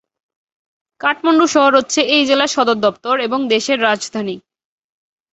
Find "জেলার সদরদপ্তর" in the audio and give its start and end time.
2.25-3.15